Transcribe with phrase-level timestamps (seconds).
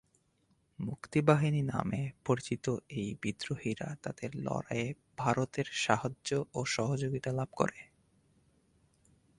[0.79, 2.65] মুক্তিবাহিনী নামে পরিচিত
[2.91, 4.87] এই বিদ্রোহীরা তাদের লড়াইয়ে
[5.17, 7.79] ভারতের সাহায্য ও সহযোগীতা লাভ করে।